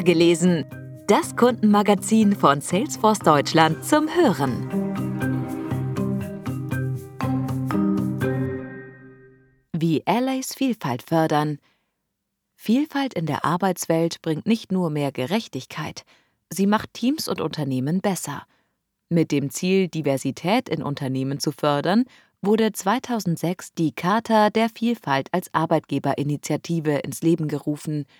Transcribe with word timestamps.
gelesen. 0.00 0.64
Das 1.06 1.36
Kundenmagazin 1.36 2.34
von 2.34 2.60
Salesforce 2.60 3.18
Deutschland 3.18 3.84
zum 3.84 4.08
Hören. 4.08 4.70
Wie 9.72 10.06
Allies 10.06 10.54
Vielfalt 10.54 11.02
fördern. 11.02 11.58
Vielfalt 12.54 13.14
in 13.14 13.26
der 13.26 13.44
Arbeitswelt 13.44 14.22
bringt 14.22 14.46
nicht 14.46 14.72
nur 14.72 14.88
mehr 14.88 15.12
Gerechtigkeit, 15.12 16.04
sie 16.48 16.66
macht 16.66 16.94
Teams 16.94 17.28
und 17.28 17.40
Unternehmen 17.40 18.00
besser. 18.00 18.44
Mit 19.10 19.32
dem 19.32 19.50
Ziel, 19.50 19.88
Diversität 19.88 20.68
in 20.68 20.82
Unternehmen 20.82 21.40
zu 21.40 21.52
fördern, 21.52 22.04
wurde 22.40 22.72
2006 22.72 23.74
die 23.74 23.92
Charta 23.92 24.50
der 24.50 24.68
Vielfalt 24.68 25.28
als 25.32 25.52
Arbeitgeberinitiative 25.52 26.98
ins 26.98 27.22
Leben 27.22 27.48
gerufen– 27.48 28.06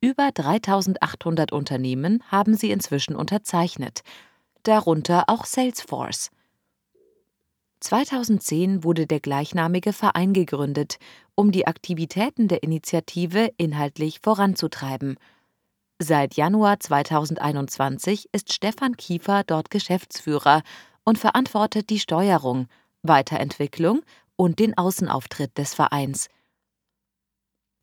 über 0.00 0.30
3800 0.32 1.52
Unternehmen 1.52 2.22
haben 2.28 2.54
sie 2.54 2.70
inzwischen 2.70 3.16
unterzeichnet, 3.16 4.02
darunter 4.62 5.24
auch 5.26 5.44
Salesforce. 5.44 6.30
2010 7.80 8.82
wurde 8.84 9.06
der 9.06 9.20
gleichnamige 9.20 9.92
Verein 9.92 10.32
gegründet, 10.32 10.98
um 11.34 11.52
die 11.52 11.66
Aktivitäten 11.66 12.48
der 12.48 12.62
Initiative 12.62 13.52
inhaltlich 13.56 14.20
voranzutreiben. 14.22 15.16
Seit 16.00 16.34
Januar 16.34 16.80
2021 16.80 18.28
ist 18.32 18.52
Stefan 18.52 18.96
Kiefer 18.96 19.42
dort 19.44 19.70
Geschäftsführer 19.70 20.62
und 21.04 21.18
verantwortet 21.18 21.90
die 21.90 22.00
Steuerung, 22.00 22.68
Weiterentwicklung 23.02 24.02
und 24.36 24.58
den 24.58 24.76
Außenauftritt 24.76 25.56
des 25.58 25.74
Vereins. 25.74 26.28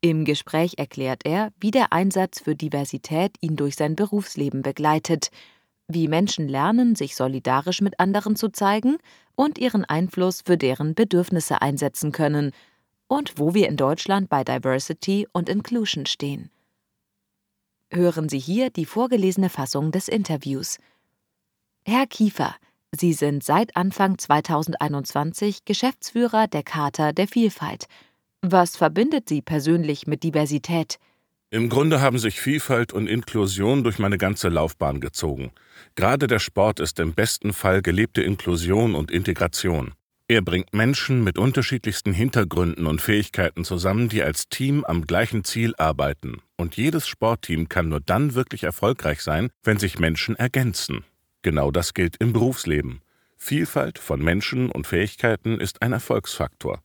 Im 0.00 0.24
Gespräch 0.24 0.74
erklärt 0.76 1.22
er, 1.24 1.52
wie 1.58 1.70
der 1.70 1.92
Einsatz 1.92 2.40
für 2.40 2.54
Diversität 2.54 3.36
ihn 3.40 3.56
durch 3.56 3.76
sein 3.76 3.96
Berufsleben 3.96 4.62
begleitet, 4.62 5.30
wie 5.88 6.08
Menschen 6.08 6.48
lernen, 6.48 6.96
sich 6.96 7.16
solidarisch 7.16 7.80
mit 7.80 7.98
anderen 7.98 8.36
zu 8.36 8.48
zeigen 8.50 8.98
und 9.34 9.58
ihren 9.58 9.84
Einfluss 9.84 10.42
für 10.44 10.56
deren 10.56 10.94
Bedürfnisse 10.94 11.62
einsetzen 11.62 12.12
können 12.12 12.52
und 13.08 13.38
wo 13.38 13.54
wir 13.54 13.68
in 13.68 13.76
Deutschland 13.76 14.28
bei 14.28 14.44
Diversity 14.44 15.28
und 15.32 15.48
Inclusion 15.48 16.06
stehen. 16.06 16.50
Hören 17.90 18.28
Sie 18.28 18.40
hier 18.40 18.70
die 18.70 18.84
vorgelesene 18.84 19.48
Fassung 19.48 19.92
des 19.92 20.08
Interviews. 20.08 20.78
Herr 21.86 22.06
Kiefer, 22.06 22.56
Sie 22.92 23.12
sind 23.12 23.44
seit 23.44 23.76
Anfang 23.76 24.18
2021 24.18 25.64
Geschäftsführer 25.64 26.48
der 26.48 26.64
Charta 26.64 27.12
der 27.12 27.28
Vielfalt– 27.28 27.86
was 28.52 28.76
verbindet 28.76 29.28
Sie 29.28 29.42
persönlich 29.42 30.06
mit 30.06 30.22
Diversität? 30.22 30.98
Im 31.50 31.68
Grunde 31.68 32.00
haben 32.00 32.18
sich 32.18 32.40
Vielfalt 32.40 32.92
und 32.92 33.06
Inklusion 33.06 33.84
durch 33.84 33.98
meine 33.98 34.18
ganze 34.18 34.48
Laufbahn 34.48 35.00
gezogen. 35.00 35.52
Gerade 35.94 36.26
der 36.26 36.40
Sport 36.40 36.80
ist 36.80 36.98
im 36.98 37.14
besten 37.14 37.52
Fall 37.52 37.82
gelebte 37.82 38.22
Inklusion 38.22 38.94
und 38.94 39.10
Integration. 39.10 39.94
Er 40.28 40.42
bringt 40.42 40.74
Menschen 40.74 41.22
mit 41.22 41.38
unterschiedlichsten 41.38 42.12
Hintergründen 42.12 42.88
und 42.88 43.00
Fähigkeiten 43.00 43.64
zusammen, 43.64 44.08
die 44.08 44.24
als 44.24 44.48
Team 44.48 44.84
am 44.84 45.06
gleichen 45.06 45.44
Ziel 45.44 45.72
arbeiten. 45.78 46.42
Und 46.56 46.76
jedes 46.76 47.06
Sportteam 47.06 47.68
kann 47.68 47.88
nur 47.88 48.00
dann 48.00 48.34
wirklich 48.34 48.64
erfolgreich 48.64 49.20
sein, 49.20 49.50
wenn 49.62 49.78
sich 49.78 50.00
Menschen 50.00 50.34
ergänzen. 50.34 51.04
Genau 51.42 51.70
das 51.70 51.94
gilt 51.94 52.16
im 52.18 52.32
Berufsleben. 52.32 53.02
Vielfalt 53.36 54.00
von 54.00 54.20
Menschen 54.20 54.68
und 54.68 54.88
Fähigkeiten 54.88 55.60
ist 55.60 55.80
ein 55.80 55.92
Erfolgsfaktor. 55.92 56.82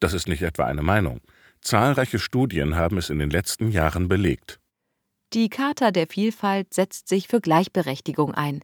Das 0.00 0.12
ist 0.12 0.28
nicht 0.28 0.42
etwa 0.42 0.64
eine 0.64 0.82
Meinung. 0.82 1.20
Zahlreiche 1.60 2.18
Studien 2.18 2.76
haben 2.76 2.98
es 2.98 3.10
in 3.10 3.18
den 3.18 3.30
letzten 3.30 3.70
Jahren 3.70 4.08
belegt. 4.08 4.60
Die 5.32 5.48
Charta 5.48 5.90
der 5.90 6.06
Vielfalt 6.06 6.72
setzt 6.72 7.08
sich 7.08 7.28
für 7.28 7.40
Gleichberechtigung 7.40 8.34
ein. 8.34 8.60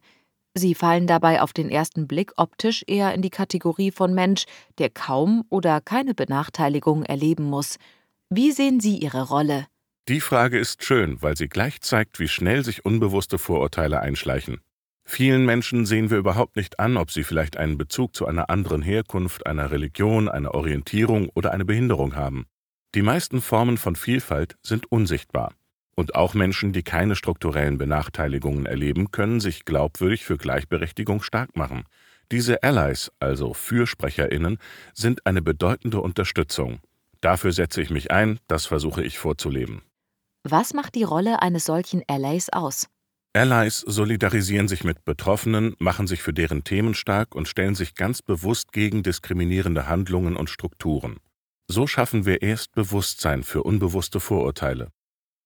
Sie 0.55 0.75
fallen 0.75 1.07
dabei 1.07 1.41
auf 1.41 1.51
den 1.51 1.69
ersten 1.69 2.07
Blick 2.07 2.33
optisch 2.37 2.83
eher 2.85 3.13
in 3.13 3.21
die 3.21 3.31
Kategorie 3.31 3.91
von 3.91 4.13
Mensch, 4.13 4.45
der 4.77 4.89
kaum 4.89 5.45
oder 5.49 5.81
keine 5.81 6.13
Benachteiligung 6.13 7.03
erleben 7.03 7.45
muss. 7.45 7.77
Wie 8.29 8.51
sehen 8.51 8.79
Sie 8.79 8.97
Ihre 8.97 9.27
Rolle? 9.27 9.67
Die 10.07 10.21
Frage 10.21 10.59
ist 10.59 10.83
schön, 10.83 11.21
weil 11.21 11.37
sie 11.37 11.47
gleich 11.47 11.81
zeigt, 11.81 12.19
wie 12.19 12.27
schnell 12.27 12.63
sich 12.65 12.83
unbewusste 12.83 13.39
Vorurteile 13.39 14.01
einschleichen. 14.01 14.59
Vielen 15.05 15.45
Menschen 15.45 15.85
sehen 15.85 16.09
wir 16.09 16.17
überhaupt 16.17 16.55
nicht 16.55 16.79
an, 16.79 16.97
ob 16.97 17.11
sie 17.11 17.23
vielleicht 17.23 17.57
einen 17.57 17.77
Bezug 17.77 18.15
zu 18.15 18.25
einer 18.25 18.49
anderen 18.49 18.81
Herkunft, 18.81 19.45
einer 19.45 19.71
Religion, 19.71 20.29
einer 20.29 20.53
Orientierung 20.53 21.29
oder 21.33 21.51
eine 21.51 21.65
Behinderung 21.65 22.15
haben. 22.15 22.45
Die 22.95 23.01
meisten 23.01 23.41
Formen 23.41 23.77
von 23.77 23.95
Vielfalt 23.95 24.55
sind 24.63 24.91
unsichtbar. 24.91 25.53
Und 25.95 26.15
auch 26.15 26.33
Menschen, 26.33 26.73
die 26.73 26.83
keine 26.83 27.15
strukturellen 27.15 27.77
Benachteiligungen 27.77 28.65
erleben, 28.65 29.11
können 29.11 29.39
sich 29.39 29.65
glaubwürdig 29.65 30.25
für 30.25 30.37
Gleichberechtigung 30.37 31.21
stark 31.21 31.55
machen. 31.55 31.83
Diese 32.31 32.63
Allies, 32.63 33.11
also 33.19 33.53
Fürsprecherinnen, 33.53 34.57
sind 34.93 35.25
eine 35.25 35.41
bedeutende 35.41 36.01
Unterstützung. 36.01 36.79
Dafür 37.21 37.51
setze 37.51 37.81
ich 37.81 37.89
mich 37.89 38.11
ein, 38.11 38.39
das 38.47 38.65
versuche 38.65 39.03
ich 39.03 39.19
vorzuleben. 39.19 39.81
Was 40.43 40.73
macht 40.73 40.95
die 40.95 41.03
Rolle 41.03 41.41
eines 41.41 41.65
solchen 41.65 42.01
Allies 42.07 42.49
aus? 42.49 42.87
Allies 43.35 43.79
solidarisieren 43.79 44.67
sich 44.67 44.83
mit 44.83 45.05
Betroffenen, 45.05 45.75
machen 45.79 46.05
sich 46.05 46.21
für 46.21 46.33
deren 46.33 46.63
Themen 46.63 46.93
stark 46.93 47.33
und 47.33 47.47
stellen 47.47 47.73
sich 47.73 47.95
ganz 47.95 48.21
bewusst 48.21 48.71
gegen 48.71 49.01
diskriminierende 49.01 49.87
Handlungen 49.87 50.35
und 50.35 50.51
Strukturen. 50.51 51.17
So 51.67 51.87
schaffen 51.87 52.27
wir 52.27 52.43
erst 52.43 52.73
Bewusstsein 52.73 53.41
für 53.41 53.63
unbewusste 53.63 54.19
Vorurteile. 54.19 54.91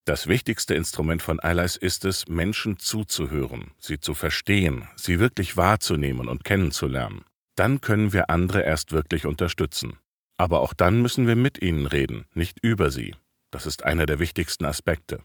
Das 0.03 0.27
wichtigste 0.27 0.75
Instrument 0.75 1.21
von 1.21 1.39
Allies 1.39 1.77
ist 1.77 2.03
es, 2.03 2.27
Menschen 2.27 2.77
zuzuhören, 2.77 3.71
sie 3.79 3.99
zu 3.99 4.13
verstehen, 4.13 4.89
sie 4.97 5.19
wirklich 5.19 5.55
wahrzunehmen 5.55 6.27
und 6.27 6.43
kennenzulernen. 6.43 7.23
Dann 7.55 7.79
können 7.79 8.11
wir 8.11 8.29
andere 8.29 8.63
erst 8.63 8.91
wirklich 8.91 9.25
unterstützen. 9.25 9.97
Aber 10.37 10.59
auch 10.59 10.73
dann 10.73 11.01
müssen 11.01 11.25
wir 11.25 11.37
mit 11.37 11.61
ihnen 11.61 11.85
reden, 11.85 12.25
nicht 12.33 12.59
über 12.61 12.91
sie. 12.91 13.15
Das 13.49 13.65
ist 13.65 13.85
einer 13.85 14.05
der 14.05 14.19
wichtigsten 14.19 14.65
Aspekte. 14.65 15.23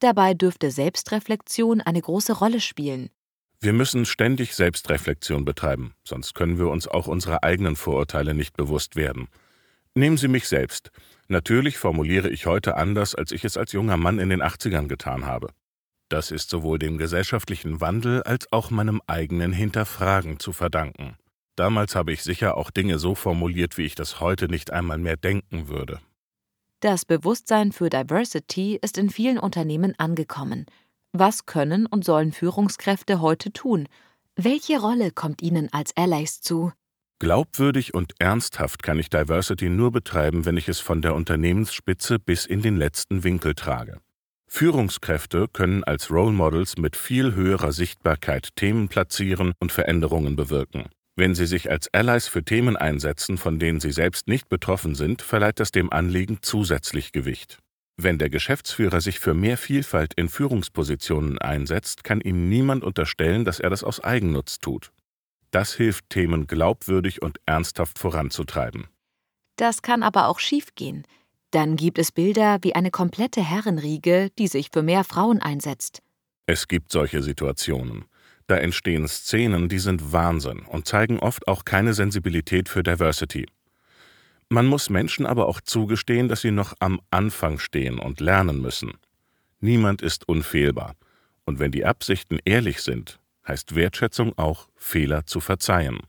Dabei 0.00 0.34
dürfte 0.34 0.70
Selbstreflexion 0.70 1.80
eine 1.80 2.00
große 2.00 2.32
Rolle 2.34 2.60
spielen. 2.60 3.10
Wir 3.60 3.72
müssen 3.72 4.04
ständig 4.04 4.54
Selbstreflexion 4.54 5.44
betreiben, 5.44 5.94
sonst 6.04 6.34
können 6.34 6.58
wir 6.58 6.68
uns 6.68 6.86
auch 6.86 7.06
unserer 7.06 7.42
eigenen 7.44 7.76
Vorurteile 7.76 8.34
nicht 8.34 8.56
bewusst 8.56 8.96
werden. 8.96 9.28
Nehmen 9.94 10.16
Sie 10.16 10.28
mich 10.28 10.48
selbst. 10.48 10.90
Natürlich 11.28 11.78
formuliere 11.78 12.28
ich 12.28 12.46
heute 12.46 12.76
anders, 12.76 13.14
als 13.14 13.32
ich 13.32 13.44
es 13.44 13.56
als 13.56 13.72
junger 13.72 13.96
Mann 13.96 14.18
in 14.18 14.28
den 14.28 14.42
80ern 14.42 14.88
getan 14.88 15.24
habe. 15.24 15.48
Das 16.08 16.30
ist 16.30 16.50
sowohl 16.50 16.78
dem 16.78 16.98
gesellschaftlichen 16.98 17.80
Wandel 17.80 18.22
als 18.24 18.52
auch 18.52 18.70
meinem 18.70 19.00
eigenen 19.06 19.52
Hinterfragen 19.52 20.38
zu 20.38 20.52
verdanken. 20.52 21.16
Damals 21.56 21.94
habe 21.94 22.12
ich 22.12 22.22
sicher 22.22 22.56
auch 22.56 22.70
Dinge 22.70 22.98
so 22.98 23.14
formuliert, 23.14 23.78
wie 23.78 23.84
ich 23.84 23.94
das 23.94 24.20
heute 24.20 24.48
nicht 24.48 24.72
einmal 24.72 24.98
mehr 24.98 25.16
denken 25.16 25.68
würde. 25.68 26.00
Das 26.84 27.06
Bewusstsein 27.06 27.72
für 27.72 27.88
Diversity 27.88 28.78
ist 28.82 28.98
in 28.98 29.08
vielen 29.08 29.38
Unternehmen 29.38 29.94
angekommen. 29.96 30.66
Was 31.14 31.46
können 31.46 31.86
und 31.86 32.04
sollen 32.04 32.30
Führungskräfte 32.30 33.22
heute 33.22 33.54
tun? 33.54 33.88
Welche 34.36 34.78
Rolle 34.78 35.10
kommt 35.10 35.40
ihnen 35.40 35.72
als 35.72 35.96
Allies 35.96 36.42
zu? 36.42 36.72
Glaubwürdig 37.20 37.94
und 37.94 38.12
ernsthaft 38.18 38.82
kann 38.82 38.98
ich 38.98 39.08
Diversity 39.08 39.70
nur 39.70 39.92
betreiben, 39.92 40.44
wenn 40.44 40.58
ich 40.58 40.68
es 40.68 40.78
von 40.78 41.00
der 41.00 41.14
Unternehmensspitze 41.14 42.18
bis 42.18 42.44
in 42.44 42.60
den 42.60 42.76
letzten 42.76 43.24
Winkel 43.24 43.54
trage. 43.54 44.02
Führungskräfte 44.46 45.48
können 45.50 45.84
als 45.84 46.10
Role 46.10 46.32
Models 46.32 46.76
mit 46.76 46.96
viel 46.96 47.34
höherer 47.34 47.72
Sichtbarkeit 47.72 48.56
Themen 48.56 48.88
platzieren 48.90 49.54
und 49.58 49.72
Veränderungen 49.72 50.36
bewirken. 50.36 50.90
Wenn 51.16 51.34
Sie 51.34 51.46
sich 51.46 51.70
als 51.70 51.92
Allies 51.94 52.26
für 52.26 52.44
Themen 52.44 52.76
einsetzen, 52.76 53.38
von 53.38 53.58
denen 53.58 53.80
Sie 53.80 53.92
selbst 53.92 54.26
nicht 54.26 54.48
betroffen 54.48 54.94
sind, 54.96 55.22
verleiht 55.22 55.60
das 55.60 55.70
dem 55.70 55.92
Anliegen 55.92 56.38
zusätzlich 56.42 57.12
Gewicht. 57.12 57.58
Wenn 57.96 58.18
der 58.18 58.30
Geschäftsführer 58.30 59.00
sich 59.00 59.20
für 59.20 59.34
mehr 59.34 59.56
Vielfalt 59.56 60.14
in 60.14 60.28
Führungspositionen 60.28 61.38
einsetzt, 61.38 62.02
kann 62.02 62.20
ihm 62.20 62.48
niemand 62.48 62.82
unterstellen, 62.82 63.44
dass 63.44 63.60
er 63.60 63.70
das 63.70 63.84
aus 63.84 64.02
Eigennutz 64.02 64.58
tut. 64.58 64.90
Das 65.52 65.74
hilft, 65.74 66.10
Themen 66.10 66.48
glaubwürdig 66.48 67.22
und 67.22 67.38
ernsthaft 67.46 68.00
voranzutreiben. 68.00 68.88
Das 69.54 69.82
kann 69.82 70.02
aber 70.02 70.26
auch 70.26 70.40
schiefgehen. 70.40 71.06
Dann 71.52 71.76
gibt 71.76 72.00
es 72.00 72.10
Bilder 72.10 72.58
wie 72.62 72.74
eine 72.74 72.90
komplette 72.90 73.40
Herrenriege, 73.40 74.30
die 74.36 74.48
sich 74.48 74.70
für 74.72 74.82
mehr 74.82 75.04
Frauen 75.04 75.40
einsetzt. 75.40 76.02
Es 76.46 76.66
gibt 76.66 76.90
solche 76.90 77.22
Situationen. 77.22 78.06
Da 78.46 78.56
entstehen 78.56 79.08
Szenen, 79.08 79.68
die 79.68 79.78
sind 79.78 80.12
Wahnsinn 80.12 80.60
und 80.60 80.86
zeigen 80.86 81.18
oft 81.18 81.48
auch 81.48 81.64
keine 81.64 81.94
Sensibilität 81.94 82.68
für 82.68 82.82
Diversity. 82.82 83.46
Man 84.50 84.66
muss 84.66 84.90
Menschen 84.90 85.24
aber 85.24 85.48
auch 85.48 85.60
zugestehen, 85.60 86.28
dass 86.28 86.42
sie 86.42 86.50
noch 86.50 86.74
am 86.78 87.00
Anfang 87.10 87.58
stehen 87.58 87.98
und 87.98 88.20
lernen 88.20 88.60
müssen. 88.60 88.92
Niemand 89.60 90.02
ist 90.02 90.28
unfehlbar. 90.28 90.94
Und 91.46 91.58
wenn 91.58 91.72
die 91.72 91.84
Absichten 91.84 92.38
ehrlich 92.44 92.82
sind, 92.82 93.18
heißt 93.46 93.74
Wertschätzung 93.74 94.36
auch, 94.36 94.68
Fehler 94.76 95.26
zu 95.26 95.40
verzeihen. 95.40 96.00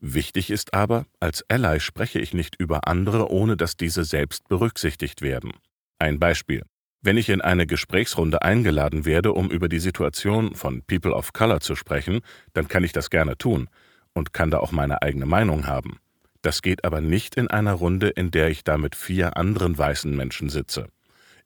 Wichtig 0.00 0.50
ist 0.50 0.74
aber, 0.74 1.06
als 1.20 1.44
Ally 1.48 1.80
spreche 1.80 2.20
ich 2.20 2.34
nicht 2.34 2.56
über 2.56 2.86
andere, 2.88 3.30
ohne 3.30 3.56
dass 3.56 3.76
diese 3.76 4.04
selbst 4.04 4.48
berücksichtigt 4.48 5.22
werden. 5.22 5.52
Ein 5.98 6.18
Beispiel. 6.18 6.64
Wenn 7.06 7.18
ich 7.18 7.28
in 7.28 7.42
eine 7.42 7.66
Gesprächsrunde 7.66 8.40
eingeladen 8.40 9.04
werde, 9.04 9.34
um 9.34 9.50
über 9.50 9.68
die 9.68 9.78
Situation 9.78 10.54
von 10.54 10.82
People 10.86 11.12
of 11.12 11.34
Color 11.34 11.60
zu 11.60 11.76
sprechen, 11.76 12.22
dann 12.54 12.66
kann 12.66 12.82
ich 12.82 12.92
das 12.92 13.10
gerne 13.10 13.36
tun 13.36 13.68
und 14.14 14.32
kann 14.32 14.50
da 14.50 14.58
auch 14.58 14.72
meine 14.72 15.02
eigene 15.02 15.26
Meinung 15.26 15.66
haben. 15.66 15.98
Das 16.40 16.62
geht 16.62 16.82
aber 16.82 17.02
nicht 17.02 17.36
in 17.36 17.48
einer 17.48 17.74
Runde, 17.74 18.08
in 18.08 18.30
der 18.30 18.48
ich 18.48 18.64
da 18.64 18.78
mit 18.78 18.96
vier 18.96 19.36
anderen 19.36 19.76
weißen 19.76 20.16
Menschen 20.16 20.48
sitze. 20.48 20.88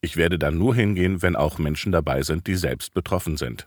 Ich 0.00 0.16
werde 0.16 0.38
dann 0.38 0.58
nur 0.58 0.76
hingehen, 0.76 1.22
wenn 1.22 1.34
auch 1.34 1.58
Menschen 1.58 1.90
dabei 1.90 2.22
sind, 2.22 2.46
die 2.46 2.54
selbst 2.54 2.94
betroffen 2.94 3.36
sind. 3.36 3.66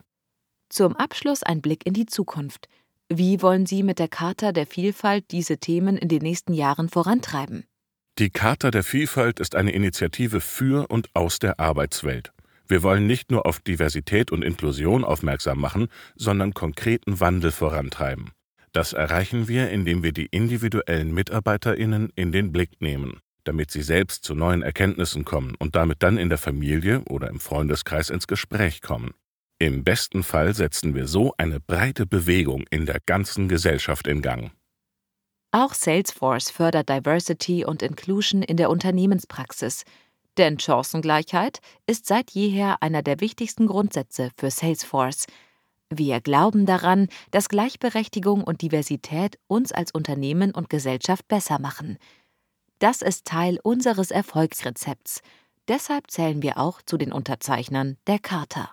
Zum 0.69 0.95
Abschluss 0.95 1.43
ein 1.43 1.61
Blick 1.61 1.85
in 1.85 1.93
die 1.93 2.05
Zukunft. 2.05 2.69
Wie 3.09 3.41
wollen 3.41 3.65
Sie 3.65 3.83
mit 3.83 3.99
der 3.99 4.07
Charta 4.07 4.53
der 4.53 4.65
Vielfalt 4.65 5.25
diese 5.31 5.57
Themen 5.57 5.97
in 5.97 6.07
den 6.07 6.21
nächsten 6.21 6.53
Jahren 6.53 6.87
vorantreiben? 6.87 7.65
Die 8.19 8.29
Charta 8.29 8.71
der 8.71 8.83
Vielfalt 8.83 9.39
ist 9.39 9.55
eine 9.55 9.71
Initiative 9.71 10.41
für 10.41 10.89
und 10.89 11.09
aus 11.13 11.39
der 11.39 11.59
Arbeitswelt. 11.59 12.33
Wir 12.67 12.83
wollen 12.83 13.07
nicht 13.07 13.31
nur 13.31 13.45
auf 13.45 13.59
Diversität 13.59 14.31
und 14.31 14.43
Inklusion 14.43 15.03
aufmerksam 15.03 15.59
machen, 15.59 15.87
sondern 16.15 16.53
konkreten 16.53 17.19
Wandel 17.19 17.51
vorantreiben. 17.51 18.31
Das 18.71 18.93
erreichen 18.93 19.47
wir, 19.47 19.69
indem 19.69 20.03
wir 20.03 20.13
die 20.13 20.27
individuellen 20.27 21.13
Mitarbeiterinnen 21.13 22.11
in 22.15 22.31
den 22.31 22.51
Blick 22.51 22.79
nehmen 22.79 23.19
damit 23.43 23.71
sie 23.71 23.81
selbst 23.81 24.23
zu 24.23 24.35
neuen 24.35 24.61
Erkenntnissen 24.61 25.25
kommen 25.25 25.55
und 25.55 25.75
damit 25.75 26.03
dann 26.03 26.17
in 26.17 26.29
der 26.29 26.37
Familie 26.37 27.01
oder 27.09 27.29
im 27.29 27.39
Freundeskreis 27.39 28.09
ins 28.09 28.27
Gespräch 28.27 28.81
kommen. 28.81 29.11
Im 29.59 29.83
besten 29.83 30.23
Fall 30.23 30.53
setzen 30.53 30.95
wir 30.95 31.07
so 31.07 31.33
eine 31.37 31.59
breite 31.59 32.05
Bewegung 32.05 32.65
in 32.71 32.85
der 32.85 32.99
ganzen 33.05 33.47
Gesellschaft 33.47 34.07
in 34.07 34.21
Gang. 34.21 34.51
Auch 35.51 35.73
Salesforce 35.73 36.49
fördert 36.49 36.89
Diversity 36.89 37.65
und 37.65 37.81
Inclusion 37.81 38.41
in 38.41 38.57
der 38.57 38.69
Unternehmenspraxis, 38.69 39.83
denn 40.37 40.59
Chancengleichheit 40.59 41.59
ist 41.85 42.05
seit 42.05 42.31
jeher 42.31 42.81
einer 42.81 43.01
der 43.01 43.19
wichtigsten 43.19 43.67
Grundsätze 43.67 44.31
für 44.37 44.49
Salesforce. 44.49 45.27
Wir 45.89 46.21
glauben 46.21 46.65
daran, 46.65 47.09
dass 47.31 47.49
Gleichberechtigung 47.49 48.43
und 48.43 48.61
Diversität 48.61 49.37
uns 49.47 49.73
als 49.73 49.91
Unternehmen 49.91 50.53
und 50.53 50.69
Gesellschaft 50.69 51.27
besser 51.27 51.59
machen– 51.59 51.97
das 52.81 53.03
ist 53.03 53.25
Teil 53.25 53.59
unseres 53.61 54.09
Erfolgsrezepts. 54.09 55.21
Deshalb 55.67 56.09
zählen 56.09 56.41
wir 56.41 56.57
auch 56.57 56.81
zu 56.81 56.97
den 56.97 57.13
Unterzeichnern 57.13 57.97
der 58.07 58.17
Charta. 58.17 58.71